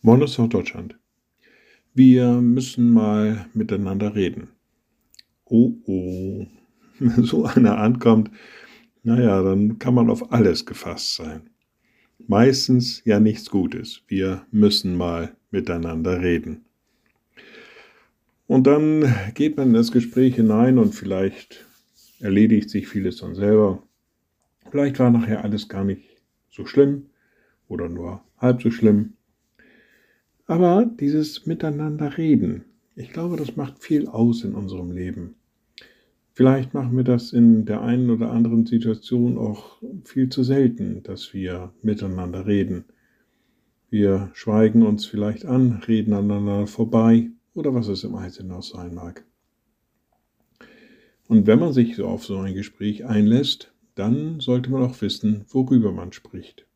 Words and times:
Moin 0.00 0.22
aus 0.22 0.36
Deutschland. 0.36 0.96
Wir 1.92 2.34
müssen 2.34 2.92
mal 2.92 3.46
miteinander 3.52 4.14
reden. 4.14 4.50
Oh 5.44 5.72
oh, 5.86 6.46
wenn 7.00 7.24
so 7.24 7.46
einer 7.46 7.78
ankommt, 7.78 8.30
naja, 9.02 9.42
dann 9.42 9.80
kann 9.80 9.94
man 9.94 10.08
auf 10.08 10.30
alles 10.30 10.64
gefasst 10.66 11.16
sein. 11.16 11.50
Meistens 12.28 13.02
ja 13.06 13.18
nichts 13.18 13.50
Gutes. 13.50 14.02
Wir 14.06 14.46
müssen 14.52 14.96
mal 14.96 15.34
miteinander 15.50 16.22
reden. 16.22 16.64
Und 18.46 18.68
dann 18.68 19.12
geht 19.34 19.56
man 19.56 19.68
in 19.68 19.74
das 19.74 19.90
Gespräch 19.90 20.36
hinein 20.36 20.78
und 20.78 20.94
vielleicht 20.94 21.66
erledigt 22.20 22.70
sich 22.70 22.86
vieles 22.86 23.16
dann 23.16 23.34
selber. 23.34 23.82
Vielleicht 24.70 25.00
war 25.00 25.10
nachher 25.10 25.42
alles 25.42 25.68
gar 25.68 25.82
nicht 25.82 26.22
so 26.50 26.66
schlimm 26.66 27.06
oder 27.66 27.88
nur 27.88 28.22
halb 28.38 28.62
so 28.62 28.70
schlimm. 28.70 29.14
Aber 30.48 30.90
dieses 30.98 31.44
Miteinander 31.44 32.16
reden, 32.16 32.64
ich 32.96 33.12
glaube, 33.12 33.36
das 33.36 33.56
macht 33.56 33.84
viel 33.84 34.08
aus 34.08 34.44
in 34.44 34.54
unserem 34.54 34.90
Leben. 34.90 35.34
Vielleicht 36.32 36.72
machen 36.72 36.96
wir 36.96 37.04
das 37.04 37.34
in 37.34 37.66
der 37.66 37.82
einen 37.82 38.08
oder 38.08 38.32
anderen 38.32 38.64
Situation 38.64 39.36
auch 39.36 39.82
viel 40.04 40.30
zu 40.30 40.42
selten, 40.42 41.02
dass 41.02 41.34
wir 41.34 41.74
miteinander 41.82 42.46
reden. 42.46 42.86
Wir 43.90 44.30
schweigen 44.32 44.86
uns 44.86 45.04
vielleicht 45.04 45.44
an, 45.44 45.82
reden 45.86 46.14
aneinander 46.14 46.66
vorbei 46.66 47.28
oder 47.52 47.74
was 47.74 47.88
es 47.88 48.02
im 48.04 48.14
Einzelnen 48.14 48.52
auch 48.52 48.62
sein 48.62 48.94
mag. 48.94 49.26
Und 51.26 51.46
wenn 51.46 51.58
man 51.58 51.74
sich 51.74 51.94
so 51.94 52.06
auf 52.06 52.24
so 52.24 52.38
ein 52.38 52.54
Gespräch 52.54 53.04
einlässt, 53.04 53.70
dann 53.96 54.40
sollte 54.40 54.70
man 54.70 54.82
auch 54.82 54.98
wissen, 55.02 55.44
worüber 55.48 55.92
man 55.92 56.12
spricht. 56.12 56.66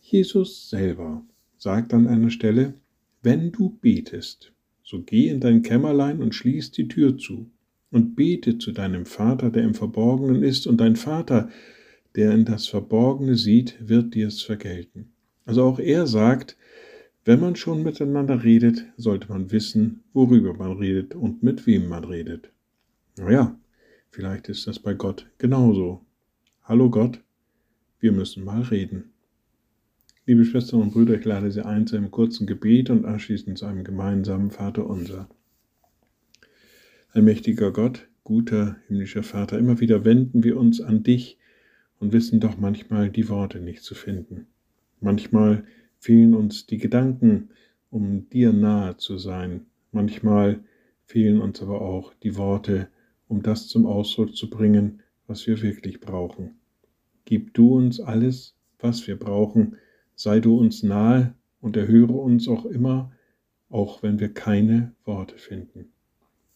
Jesus 0.00 0.68
selber 0.68 1.22
sagt 1.64 1.94
an 1.94 2.06
einer 2.06 2.28
Stelle, 2.28 2.74
wenn 3.22 3.50
du 3.50 3.70
betest, 3.80 4.52
so 4.82 5.00
geh 5.00 5.28
in 5.28 5.40
dein 5.40 5.62
Kämmerlein 5.62 6.20
und 6.20 6.34
schließ 6.34 6.72
die 6.72 6.88
Tür 6.88 7.16
zu 7.16 7.50
und 7.90 8.16
bete 8.16 8.58
zu 8.58 8.70
deinem 8.72 9.06
Vater, 9.06 9.48
der 9.50 9.62
im 9.62 9.72
Verborgenen 9.72 10.42
ist, 10.42 10.66
und 10.66 10.76
dein 10.76 10.94
Vater, 10.94 11.48
der 12.16 12.32
in 12.32 12.44
das 12.44 12.66
Verborgene 12.66 13.36
sieht, 13.36 13.76
wird 13.80 14.14
dir 14.14 14.28
es 14.28 14.42
vergelten. 14.42 15.14
Also 15.46 15.62
auch 15.62 15.78
er 15.78 16.06
sagt, 16.06 16.58
wenn 17.24 17.40
man 17.40 17.56
schon 17.56 17.82
miteinander 17.82 18.44
redet, 18.44 18.84
sollte 18.98 19.30
man 19.30 19.50
wissen, 19.50 20.02
worüber 20.12 20.52
man 20.52 20.76
redet 20.76 21.14
und 21.14 21.42
mit 21.42 21.66
wem 21.66 21.88
man 21.88 22.04
redet. 22.04 22.50
Naja, 23.16 23.58
vielleicht 24.10 24.50
ist 24.50 24.66
das 24.66 24.78
bei 24.78 24.92
Gott 24.92 25.30
genauso. 25.38 26.04
Hallo 26.62 26.90
Gott, 26.90 27.22
wir 28.00 28.12
müssen 28.12 28.44
mal 28.44 28.60
reden. 28.60 29.13
Liebe 30.26 30.46
Schwestern 30.46 30.80
und 30.80 30.94
Brüder, 30.94 31.18
ich 31.18 31.24
lade 31.26 31.50
Sie 31.50 31.62
ein 31.62 31.86
zu 31.86 31.96
einem 31.96 32.10
kurzen 32.10 32.46
Gebet 32.46 32.88
und 32.88 33.04
anschließend 33.04 33.58
zu 33.58 33.66
einem 33.66 33.84
gemeinsamen 33.84 34.50
Vater 34.50 34.86
unser. 34.86 35.28
Allmächtiger 37.10 37.72
Gott, 37.72 38.08
guter 38.22 38.76
himmlischer 38.86 39.22
Vater, 39.22 39.58
immer 39.58 39.80
wieder 39.80 40.06
wenden 40.06 40.42
wir 40.42 40.56
uns 40.56 40.80
an 40.80 41.02
dich 41.02 41.36
und 41.98 42.14
wissen 42.14 42.40
doch 42.40 42.56
manchmal 42.56 43.10
die 43.10 43.28
Worte 43.28 43.60
nicht 43.60 43.82
zu 43.82 43.94
finden. 43.94 44.46
Manchmal 44.98 45.64
fehlen 45.98 46.32
uns 46.32 46.64
die 46.64 46.78
Gedanken, 46.78 47.50
um 47.90 48.30
dir 48.30 48.54
nahe 48.54 48.96
zu 48.96 49.18
sein. 49.18 49.66
Manchmal 49.92 50.64
fehlen 51.04 51.42
uns 51.42 51.60
aber 51.60 51.82
auch 51.82 52.14
die 52.22 52.38
Worte, 52.38 52.88
um 53.28 53.42
das 53.42 53.68
zum 53.68 53.84
Ausdruck 53.84 54.34
zu 54.34 54.48
bringen, 54.48 55.02
was 55.26 55.46
wir 55.46 55.60
wirklich 55.60 56.00
brauchen. 56.00 56.52
Gib 57.26 57.52
du 57.52 57.76
uns 57.76 58.00
alles, 58.00 58.56
was 58.78 59.06
wir 59.06 59.18
brauchen, 59.18 59.76
sei 60.16 60.40
du 60.40 60.58
uns 60.58 60.82
nahe 60.82 61.34
und 61.60 61.76
erhöre 61.76 62.12
uns 62.12 62.48
auch 62.48 62.64
immer, 62.64 63.12
auch 63.68 64.02
wenn 64.02 64.20
wir 64.20 64.28
keine 64.28 64.92
Worte 65.04 65.38
finden. 65.38 65.86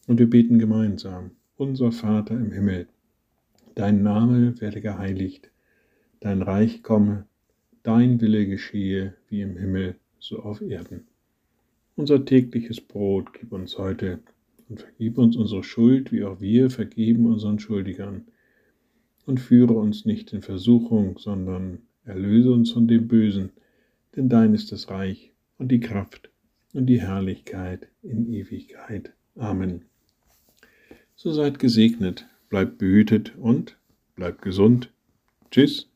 Und 0.07 0.19
wir 0.19 0.31
beten 0.31 0.59
gemeinsam, 0.59 1.33
unser 1.57 1.93
Vater 1.93 2.35
im 2.35 2.53
Himmel, 2.53 2.89
dein 3.75 4.03
Name 4.03 4.61
werde 4.61 4.81
geheiligt, 4.81 5.51
dein 6.21 6.43
Reich 6.43 6.83
komme, 6.83 7.27
dein 7.83 8.21
Wille 8.21 8.47
geschehe 8.47 9.15
wie 9.29 9.43
im 9.43 9.57
Himmel, 9.57 9.97
so 10.19 10.41
auf 10.41 10.61
Erden. 10.61 11.07
Unser 11.97 12.25
tägliches 12.25 12.81
Brot 12.81 13.33
gib 13.33 13.53
uns 13.53 13.77
heute 13.77 14.21
und 14.69 14.81
vergib 14.81 15.19
uns 15.19 15.37
unsere 15.37 15.65
Schuld, 15.65 16.13
wie 16.13 16.25
auch 16.25 16.41
wir 16.41 16.71
vergeben 16.71 17.27
unseren 17.27 17.59
Schuldigern. 17.59 18.27
Und 19.27 19.41
führe 19.41 19.75
uns 19.75 20.05
nicht 20.05 20.33
in 20.33 20.41
Versuchung, 20.41 21.19
sondern 21.19 21.83
erlöse 22.09 22.51
uns 22.51 22.73
von 22.73 22.89
dem 22.89 23.07
Bösen, 23.09 23.51
denn 24.17 24.29
dein 24.29 24.55
ist 24.55 24.73
das 24.73 24.91
Reich 24.91 25.33
und 25.59 25.69
die 25.69 25.81
Kraft 25.81 26.31
und 26.73 26.87
die 26.87 27.01
Herrlichkeit 27.01 27.89
in 28.03 28.33
Ewigkeit. 28.33 29.13
Amen. 29.37 29.83
So 31.15 31.33
seid 31.33 31.59
gesegnet, 31.59 32.27
bleibt 32.49 32.79
behütet 32.79 33.37
und 33.37 33.77
bleibt 34.15 34.43
gesund. 34.43 34.91
Tschüss. 35.51 35.89